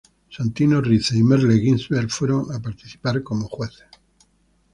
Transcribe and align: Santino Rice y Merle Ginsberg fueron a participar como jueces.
Santino 0.31 0.81
Rice 0.81 1.15
y 1.15 1.21
Merle 1.21 1.59
Ginsberg 1.59 2.09
fueron 2.09 2.51
a 2.51 2.59
participar 2.59 3.21
como 3.21 3.47
jueces. 3.47 3.85